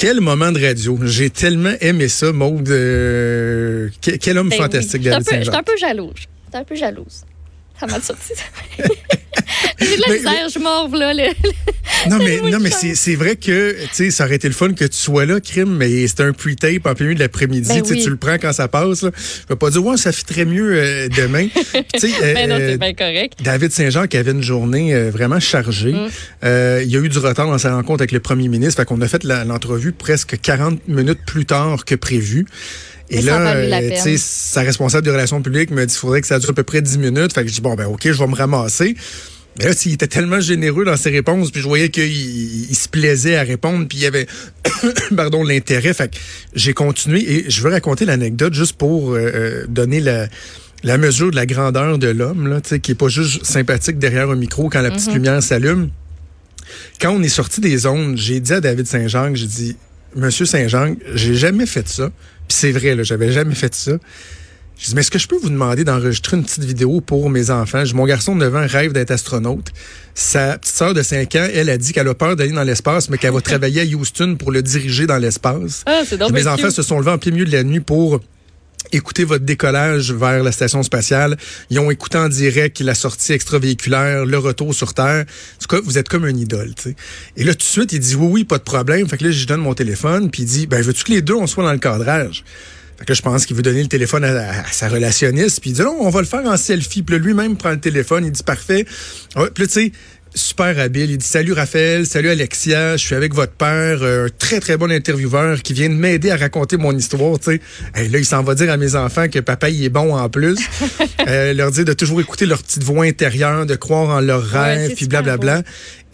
[0.00, 0.96] Quel moment de radio?
[1.02, 2.68] J'ai tellement aimé ça, Maude.
[2.68, 5.10] Euh, quel, quel homme Ben fantastique, oui.
[5.10, 5.44] David J'étais un peu- Saint-Jean.
[5.44, 6.14] J'étais un peu jalouse.
[6.46, 7.24] J'étais un peu jalouse.
[7.80, 8.32] Ça m'a sorti.
[9.80, 11.12] J'ai de la Mais- misère, je morve, là.
[11.14, 14.54] le- Non, mais, non, mais c'est c'est vrai que, tu sais, ça aurait été le
[14.54, 17.68] fun que tu sois là, Crime, mais c'était un pre-tape en plein milieu de l'après-midi.
[17.68, 18.02] Ben Tu sais, oui.
[18.04, 19.02] Tu le prends quand ça passe.
[19.02, 19.10] Là.
[19.14, 21.48] Je vais pas dire, ouais, ça fit très mieux euh, demain.
[21.48, 23.34] Puis, tu sais, Ben non, euh, c'est bien correct.
[23.42, 25.92] David Saint-Jean qui avait une journée euh, vraiment chargée.
[25.92, 26.08] Mm.
[26.82, 28.80] Il y a eu du retard dans sa rencontre avec le premier ministre.
[28.80, 32.46] Fait qu'on a fait l'entrevue presque 40 minutes plus tard que prévu.
[33.10, 33.54] Et là,
[33.90, 36.52] tu sais, sa responsable de relations publiques me dit qu'il faudrait que ça dure à
[36.52, 37.32] peu près 10 minutes.
[37.32, 38.96] Fait que je dis, bon, ben, OK, je vais me ramasser.
[39.58, 42.88] Mais là, il était tellement généreux dans ses réponses, puis je voyais qu'il il se
[42.88, 44.26] plaisait à répondre, puis il y avait,
[45.16, 45.92] pardon, l'intérêt.
[45.92, 46.16] Fait que
[46.54, 50.28] j'ai continué et je veux raconter l'anecdote juste pour euh, euh, donner la,
[50.84, 53.98] la mesure de la grandeur de l'homme, là, tu sais, qui est pas juste sympathique
[53.98, 55.90] derrière un micro quand la petite lumière s'allume.
[57.00, 59.76] Quand on est sorti des zones, j'ai dit à David Saint-Jean, j'ai dit,
[60.14, 62.10] Monsieur Saint-Jean, j'ai jamais fait ça.
[62.46, 63.92] Puis c'est vrai, là, j'avais jamais fait ça.
[64.78, 67.50] Je dis, mais est-ce que je peux vous demander d'enregistrer une petite vidéo pour mes
[67.50, 67.80] enfants?
[67.84, 69.72] Je dis, mon garçon de 9 ans rêve d'être astronaute.
[70.14, 73.10] Sa petite sœur de 5 ans, elle a dit qu'elle a peur d'aller dans l'espace,
[73.10, 75.82] mais qu'elle va travailler à Houston pour le diriger dans l'espace.
[75.84, 76.70] Ah, c'est Mes enfants cute.
[76.76, 78.20] se sont levés en plein milieu de la nuit pour
[78.92, 81.36] écouter votre décollage vers la station spatiale.
[81.70, 85.24] Ils ont écouté en direct la sortie extravéhiculaire, le retour sur Terre.
[85.26, 86.96] En tout cas, vous êtes comme un idole, tu sais.
[87.36, 89.08] Et là, tout de suite, il dit oui, oui, pas de problème.
[89.08, 91.34] Fait que là, je donne mon téléphone, puis il dit, ben, veux-tu que les deux,
[91.34, 92.44] on soit dans le cadrage?
[92.98, 95.74] Fait que je pense qu'il veut donner le téléphone à, à sa relationniste, puis il
[95.74, 97.02] dit non, on va le faire en selfie.
[97.02, 98.84] Puis là, lui-même prend le téléphone, il dit parfait.
[99.36, 99.92] Ouais, puis tu sais,
[100.34, 101.10] super habile.
[101.12, 104.76] Il dit salut Raphaël, salut Alexia, je suis avec votre père, euh, un très très
[104.76, 107.38] bon intervieweur qui vient de m'aider à raconter mon histoire.
[107.38, 107.60] Tu sais,
[107.96, 110.28] Et là il s'en va dire à mes enfants que papa il est bon en
[110.28, 110.58] plus,
[111.26, 114.76] Euh, leur dire de toujours écouter leur petite voix intérieure, de croire en leurs Ouais,
[114.76, 115.62] rêves, puis blablabla.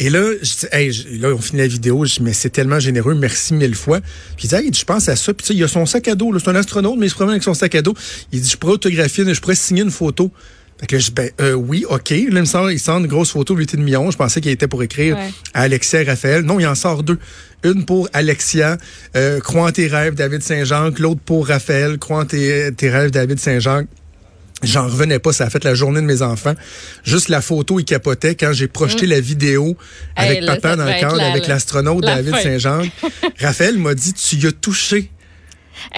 [0.01, 2.05] Et là, je dis, hey, je- là, on finit la vidéo.
[2.05, 4.01] Je dis, mais c'est tellement généreux, merci mille fois.
[4.37, 5.33] Puis il dit, hey, je pense à ça.
[5.33, 6.37] Puis tu sais, il a son sac à dos.
[6.39, 7.95] C'est un astronaute, mais il se promène avec son sac à dos.
[8.33, 10.31] Il dit, je pourrais autographier, je pourrais signer une photo.
[10.81, 12.11] Fait que là, je dis, ben, euh, oui, OK.
[12.11, 14.11] Là, il me sort, il sort une grosse photo de l'unité de million.
[14.11, 15.31] Je pensais qu'il était pour écrire Ouais.
[15.55, 16.43] à Alexia et Raphaël.
[16.43, 17.19] Non, il en sort deux.
[17.63, 18.77] Une pour Alexia,
[19.17, 20.91] euh, crois en tes rêves, David Saint-Jean.
[20.99, 23.85] L'autre pour Raphaël, crois en tes, tes rêves, David Saint-Jean.
[24.63, 26.55] J'en revenais pas, ça a fait la journée de mes enfants.
[27.05, 29.77] Juste la photo, il capotait quand j'ai projeté la vidéo
[30.17, 30.43] avec Mm.
[30.43, 32.37] Hey, papa dans le cadre, la- avec la- l'astronaute la David.
[32.43, 32.83] Saint-Jean.
[33.41, 35.11] Raphaël m'a dit, tu y as touché.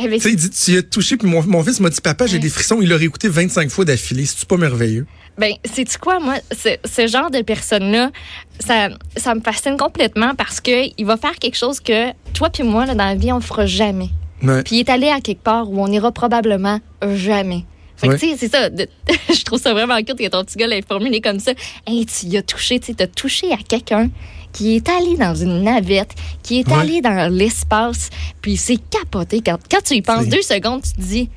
[0.03, 1.17] Eh, mais Tu sais, il dit, tu y as touché.
[1.17, 2.79] Puis mon, mon fils m'a dit, papa, j'ai des frissons.
[2.81, 4.25] Il l'a réécouté 25 fois d'affilée.
[4.27, 5.07] C'est pas merveilleux?
[5.39, 8.11] Ben, sais-tu quoi, moi, ce, ce genre de personne-là,
[8.59, 12.63] ça, ça me fascine complètement parce que il va faire quelque chose que toi puis
[12.63, 14.09] moi, là, dans la vie, on fera jamais.
[14.41, 16.81] Puis il est allé à quelque part où on ira probablement
[17.15, 17.65] jamais.
[17.97, 18.69] Fait que, tu sais, c'est ça.
[18.71, 18.89] de-
[19.35, 21.53] je trouve ça vraiment cute que ton petit gars l'ait formulé comme ça.
[21.87, 24.11] Hey, tu y as touché, tu sais, t'as touché à quelqu'un
[24.53, 26.13] qui est allé dans une navette,
[26.43, 26.75] qui est Ouais.
[26.75, 28.09] allé dans l'espace,
[28.41, 29.43] puis il s'est capoté.
[29.45, 31.29] Quand, quand tu y penses C'est- deux secondes, tu te dis,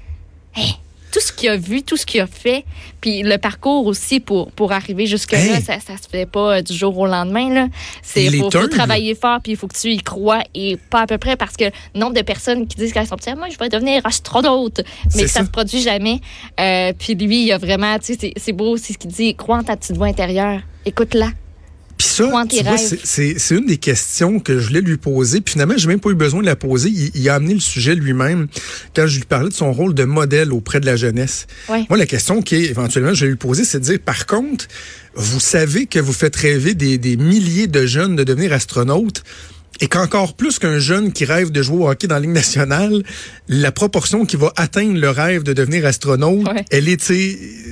[0.56, 0.74] hey,
[1.12, 2.66] tout ce qu'il a vu, tout ce qu'il a fait,
[3.02, 5.62] puis le parcours aussi pour, pour arriver jusque-là, Hey.
[5.62, 7.54] ça, ça se fait pas euh, du jour au lendemain.
[7.54, 7.68] Là.
[8.04, 11.08] C'est, les faut, travailler fort, puis il faut que tu y crois, et pas à
[11.08, 13.58] peu près, parce que le nombre de personnes qui disent qu'elles sont petites, moi, je
[13.58, 14.82] vais devenir astronaute,
[15.16, 15.46] mais que ça ça.
[15.46, 16.20] se produit jamais.
[16.60, 19.36] Euh, puis lui, il a vraiment, tu sais, c'est, c'est beau aussi ce qu'il dit,
[19.36, 21.30] crois en ta petite voix intérieure, écoute-la.
[22.00, 22.30] Puis ça,
[23.38, 25.42] c'est- une des questions que je voulais lui poser.
[25.42, 26.90] Puis finalement, j'ai même pas eu besoin de la poser.
[26.90, 28.48] Il, il a amené le sujet lui-même
[28.96, 31.46] quand je lui parlais de son rôle de modèle auprès de la jeunesse.
[31.68, 31.86] Ouais.
[31.90, 34.66] Moi, la question qui est éventuellement, je vais lui poser, c'est de dire, par contre,
[35.16, 39.24] vous savez que vous faites rêver des, des milliers de jeunes de devenir astronautes.
[39.82, 43.02] Et qu'encore plus qu'un jeune qui rêve de jouer au hockey dans la Ligue nationale,
[43.48, 46.66] la proportion qui va atteindre le rêve de devenir astronaute, Ouais.
[46.70, 47.12] elle est,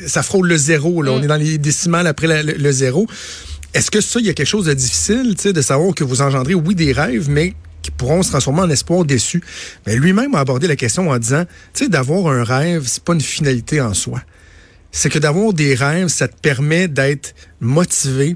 [0.08, 1.02] ça frôle le zéro.
[1.02, 1.12] Là.
[1.12, 3.08] On est dans les décimales après la- le, le zéro.
[3.78, 6.56] Est-ce que ça, il y a quelque chose de difficile, de savoir que vous engendrez,
[6.56, 9.44] oui, des rêves, mais qui pourront se transformer en espoir déçu?
[9.86, 11.46] Mais lui-même a abordé la question en disant,
[11.76, 14.24] tu sais, d'avoir un rêve, c'est pas une finalité en soi.
[14.92, 18.36] C'est que d'avoir des rêves, ça te permet d'être motivé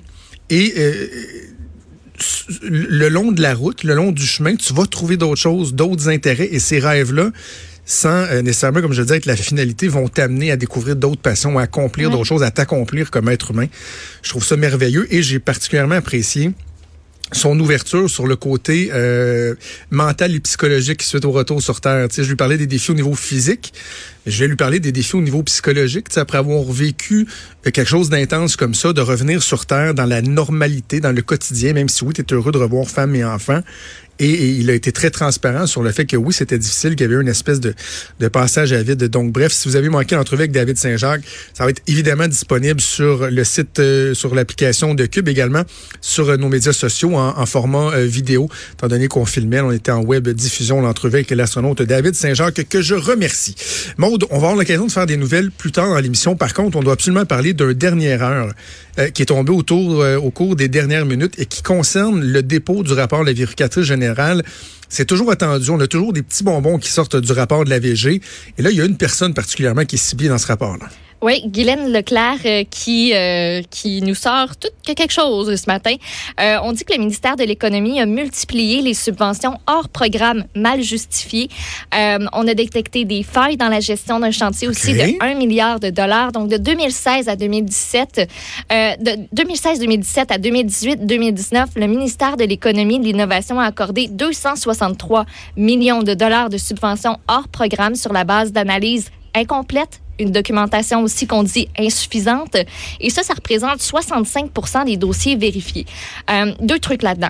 [0.52, 1.08] et euh,
[2.62, 6.08] le long de la route, le long du chemin, tu vas trouver d'autres choses, d'autres
[6.10, 7.32] intérêts et ces rêves-là,
[7.92, 11.60] sans euh, nécessairement, comme je disais, être la finalité, vont t'amener à découvrir d'autres passions,
[11.60, 12.14] à accomplir Ouais.
[12.16, 13.68] d'autres choses, à t'accomplir comme être humain.
[14.24, 16.52] Je trouve ça merveilleux et j'ai particulièrement apprécié
[17.34, 19.56] son ouverture sur le côté euh,
[19.90, 22.08] mental et psychologique suite au retour sur Terre.
[22.08, 23.74] Tu sais, je lui parlais des défis au niveau physique,
[24.28, 27.28] Je vais lui parler des défis au niveau psychologique, après avoir vécu
[27.66, 31.24] euh, quelque chose d'intense comme ça, de revenir sur Terre dans la normalité, dans le
[31.24, 33.62] quotidien, même si oui, tu es heureux de revoir femme et enfants.
[34.20, 37.12] Et, il a été très transparent sur le fait que oui, c'était difficile, qu'il y
[37.12, 37.74] avait une espèce de,
[38.20, 39.04] de passage à vide.
[39.06, 41.24] Donc, bref, si vous avez manqué l'entrevue avec David Saint-Jacques,
[41.56, 45.64] ça va être évidemment disponible sur le site, euh, sur l'application de Cube également,
[46.02, 50.04] sur euh, nos médias sociaux en, format vidéo, étant donné qu'on filmait, on était en
[50.04, 53.56] web diffusion, l'entrevue avec l'astronaute David Saint-Jacques, que je remercie.
[54.30, 56.36] On va avoir l'occasion de faire des nouvelles plus tard dans l'émission.
[56.36, 58.54] Par contre, on doit absolument parler d'un dernière heure
[59.14, 62.94] qui est tombé autour, au cours des dernières minutes et qui concerne le dépôt du
[62.94, 64.44] rapport de la vérificatrice générale
[64.92, 65.70] c'est toujours attendu.
[65.70, 68.22] On a toujours des petits bonbons qui sortent du rapport de la VG.
[68.58, 70.90] Et là, il y a une personne particulièrement qui est ciblée dans ce rapport-là.
[71.24, 75.94] Oui, Guylaine Leclerc euh, qui euh, qui nous sort tout quelque chose ce matin.
[76.40, 80.82] Euh, on dit que le ministère de l'économie a multiplié les subventions hors programme mal
[80.82, 81.50] justifiées.
[81.94, 85.92] on a détecté des failles dans la gestion d'un chantier aussi de 1 milliard de
[85.92, 86.32] dollars.
[86.32, 88.28] Donc de 2016 à 2017,
[88.72, 95.26] de 2016-2017 à 2018-2019, le ministère de l'économie et de l'innovation a accordé 263
[95.56, 101.28] millions de dollars de subventions hors programme sur la base d'analyses incomplètes une documentation aussi
[101.28, 102.56] qu'on dit insuffisante.
[103.00, 105.86] Et ça, ça représente 65% des dossiers vérifiés.
[106.30, 107.30] Euh, deux trucs là-dedans.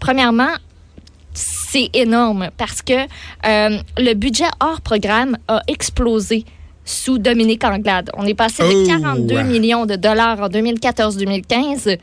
[0.00, 0.50] Premièrement,
[1.34, 6.44] c'est énorme parce que euh, le budget hors programme a explosé
[6.84, 8.10] sous Dominique Anglade.
[8.14, 11.98] On est passé de 42 millions de dollars en 2014-2015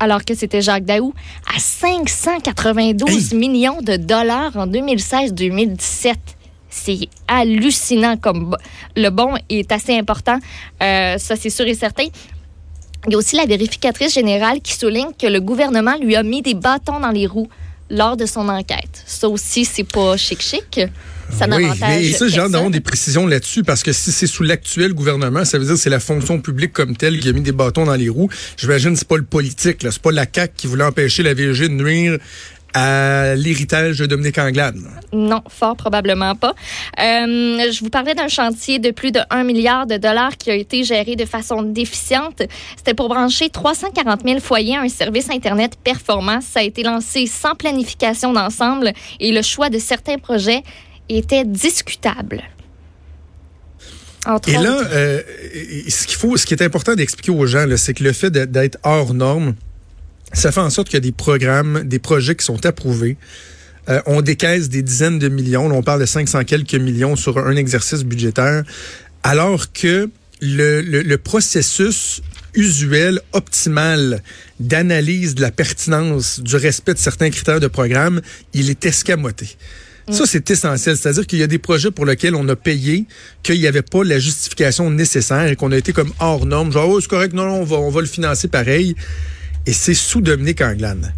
[0.00, 1.12] alors que c'était Jacques Daou,
[1.52, 6.14] à 592 millions de dollars en 2016-2017
[6.70, 8.56] c'est hallucinant comme
[8.96, 10.38] le bon est assez important.
[10.82, 12.04] Euh, ça, c'est sûr et certain.
[13.06, 16.42] Il y a aussi la vérificatrice générale qui souligne que le gouvernement lui a mis
[16.42, 17.48] des bâtons dans les roues
[17.90, 19.02] lors de son enquête.
[19.06, 20.80] Ça aussi, c'est pas chic-chic.
[21.30, 24.94] Ça oui, mais ça, j'ai hâte des précisions là-dessus parce que si c'est sous l'actuel
[24.94, 27.52] gouvernement, ça veut dire que c'est la fonction publique comme telle qui a mis des
[27.52, 28.30] bâtons dans les roues.
[28.56, 31.68] J'imagine que c'est pas le politique, c'est pas la CAQ qui voulait empêcher la VG
[31.68, 32.18] de nuire
[32.74, 34.76] à l'héritage de Dominique Anglade?
[35.12, 36.54] Non, fort probablement pas.
[36.98, 40.54] Euh, je vous parlais d'un chantier de plus de 1 milliard de dollars qui a
[40.54, 42.42] été géré de façon déficiente.
[42.76, 46.40] C'était pour brancher 340 000 foyers à un service Internet performant.
[46.40, 50.62] Ça a été lancé sans planification d'ensemble et le choix de certains projets
[51.08, 52.42] était discutable.
[54.46, 55.22] et là, euh,
[55.88, 58.78] ce qu'il faut, ce qui est important d'expliquer aux gens, c'est que le fait d'être
[58.82, 59.54] hors norme,
[60.32, 63.16] ça fait en sorte qu'il y a des programmes, des projets qui sont approuvés.
[63.88, 65.66] Euh, on décaisse des dizaines de millions.
[65.66, 68.64] on parle de 500 quelques millions sur un exercice budgétaire,
[69.22, 70.10] alors que
[70.40, 72.22] le, le, processus
[72.54, 74.22] usuel, optimal
[74.60, 78.20] d'analyse de la pertinence du respect de certains critères de programme,
[78.54, 79.56] il est escamoté.
[80.06, 80.12] Mm.
[80.12, 80.96] Ça, c'est essentiel.
[80.96, 83.06] C'est-à-dire qu'il y a des projets pour lesquels on a payé,
[83.42, 86.72] qu'il n'y avait pas la justification nécessaire et qu'on a été comme hors norme.
[86.72, 88.94] Genre, oh, c'est correct, non, non, on va, on va le financer pareil
[89.68, 91.12] et c'est sous Dominique Anglade.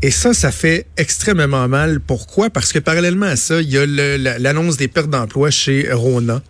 [0.00, 2.00] Et ça, ça fait extrêmement mal.
[2.00, 2.48] Pourquoi?
[2.48, 3.84] Parce que parallèlement à ça, il y a
[4.38, 6.40] l'annonce des pertes d'emploi chez Rona,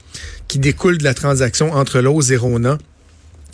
[0.47, 2.79] qui découle de la transaction entre Lowe's et Rona.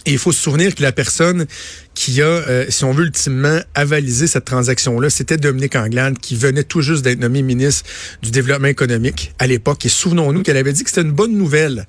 [0.05, 1.47] Et il faut se souvenir que la personne
[1.97, 6.63] qui a, euh, si on veut, ultimement avalisé cette transaction-là, c'était Dominique Anglade, qui venait
[6.63, 7.85] tout juste d'être nommé ministre
[8.23, 9.85] du Développement économique à l'époque.
[9.87, 11.87] Et souvenons-nous qu'elle avait dit que c'était une bonne nouvelle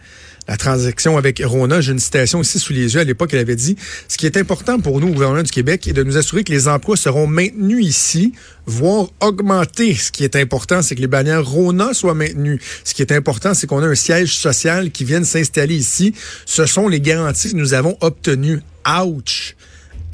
[0.48, 1.82] la transaction avec Rona.
[1.82, 3.02] J'ai une citation ici sous les yeux.
[3.02, 3.76] À l'époque, elle avait dit,
[4.08, 6.54] ce qui est important pour nous, au gouvernement du Québec, est de nous assurer que
[6.54, 8.32] les emplois seront maintenus ici,
[8.66, 9.94] voire augmentés.
[9.94, 12.62] Ce qui est important, c'est que les bannières Rona soient maintenues.
[12.86, 16.14] Ce qui est important, c'est qu'on a un siège social qui vienne s'installer ici.
[16.46, 18.62] Ce sont les garanties que nous avons obtenues.
[18.88, 19.56] Ouch!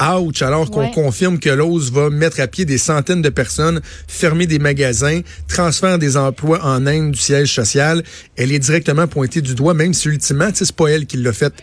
[0.01, 0.41] Ouch!
[0.41, 4.59] Alors qu'on confirme que l'OS va mettre à pied des centaines de personnes, fermer des
[4.59, 8.03] magasins, transférer des emplois en Inde du siège social.
[8.35, 11.53] Elle est directement pointée du doigt, même si ultimement, c'est pas elle qui l'a fait,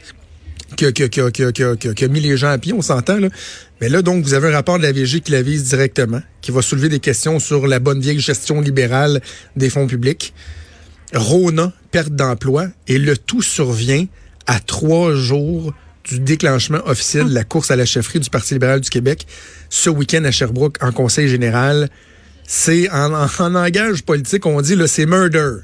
[0.77, 3.19] qui a, qui, mis les gens à pied, on s'entend.
[3.19, 3.29] Là.
[3.81, 6.53] Mais là, donc, vous avez un rapport de la VG qui la vise directement, qui
[6.53, 9.21] va soulever des questions sur la bonne vieille gestion libérale
[9.57, 10.33] des fonds publics.
[11.13, 14.07] Rona, perte d'emploi, et le tout survient
[14.47, 18.81] à trois jours du déclenchement officiel de la course à la chefferie du Parti libéral
[18.81, 19.27] du Québec
[19.69, 21.89] ce week-end à Sherbrooke en conseil général.
[22.47, 25.59] C'est en, en, langage politique, on dit c'est murder.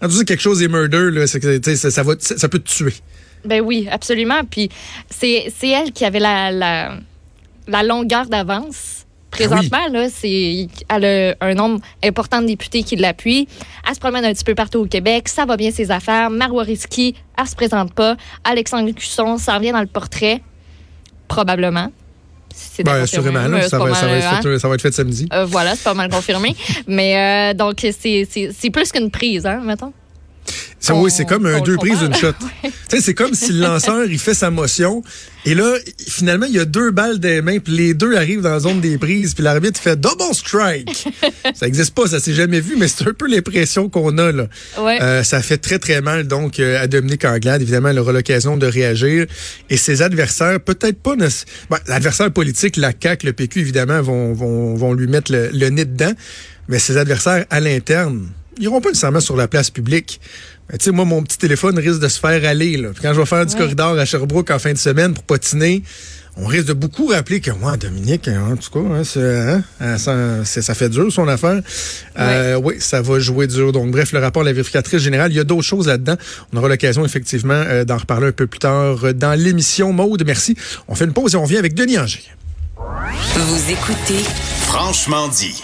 [0.00, 1.38] Quand tu dis quelque chose est murder, ça,
[2.48, 2.94] peut te tuer.
[3.44, 4.42] Ben oui, absolument.
[4.44, 4.68] Puis
[5.08, 12.42] c'est elle qui avait la longueur d'avance Présentement, là, c'est, elle a un nombre important
[12.42, 13.48] de députés qui l'appuient.
[13.88, 15.26] Elle se promène un petit peu partout au Québec.
[15.28, 16.28] Ça va bien ses affaires.
[16.28, 18.16] Marois Risky, elle se présente pas.
[18.44, 20.42] Alexandre Cusson, ça revient dans le portrait.
[21.28, 21.90] Probablement.
[22.54, 25.26] C'est ben, assurément, ça, va, ça, va être fait, ça, va être fait, samedi.
[25.32, 26.54] Euh, voilà, c'est pas mal confirmé.
[26.86, 29.94] Mais euh, donc, c'est plus qu'une prise, hein, mettons.
[30.80, 32.32] Ça, oui, c'est comme un deux prises, une shot.
[32.88, 35.02] c'est comme si le lanceur, il fait sa motion,
[35.44, 35.76] et là,
[36.08, 38.80] finalement, il y a deux balles des mains, puis les deux arrivent dans la zone
[38.80, 41.08] des prises, puis l'arbitre fait double strike.
[41.54, 44.46] ça n'existe pas, ça s'est jamais vu, mais c'est un peu l'impression qu'on a, là.
[44.78, 47.62] Euh, ça fait très, très mal, donc, euh, à Dominique Anglade.
[47.62, 49.26] Évidemment, elle aura l'occasion de réagir.
[49.70, 51.16] Et ses adversaires, peut-être pas...
[51.16, 55.68] Bon, L'adversaire politique, la CAQ, le PQ, évidemment, vont, vont, vont lui mettre le, le
[55.70, 56.12] nez dedans.
[56.68, 60.20] Mais ses adversaires à l'interne, ils n'iront pas nécessairement sur la place publique.
[60.70, 62.76] Mais tu sais, moi, mon petit téléphone risque de se faire aller.
[62.76, 62.90] Là.
[63.00, 65.82] quand je vais faire du corridor à Sherbrooke en fin de semaine pour patiner,
[66.36, 70.74] on risque de beaucoup rappeler que moi, Dominique, en tout cas, hein, hein, ça, ça,
[70.74, 71.60] fait dur son affaire.
[72.18, 73.72] Euh, oui, ça va jouer dur.
[73.72, 76.16] Donc, bref, le rapport de la vérificatrice générale, il y a d'autres choses là-dedans.
[76.52, 79.92] On aura l'occasion, effectivement, euh, d'en reparler un peu plus tard dans l'émission.
[79.92, 80.56] Maude, merci.
[80.88, 82.22] On fait une pause et on vient avec Denis Anger.
[83.34, 84.24] Vous écoutez
[84.62, 85.62] Franchement dit.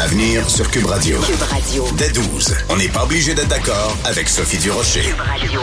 [0.00, 1.20] Avenir sur Cube Radio.
[1.20, 1.86] Cube Radio.
[1.98, 2.56] Dès 12.
[2.70, 5.02] On n'est pas obligé d'être d'accord avec Sophie Durocher.
[5.02, 5.60] Cube Radio.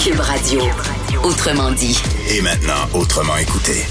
[0.00, 0.60] Cube Radio.
[1.24, 2.00] Autrement dit.
[2.30, 3.84] Et maintenant, autrement écouté.